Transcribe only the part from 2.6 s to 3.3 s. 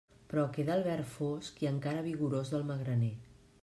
magraner.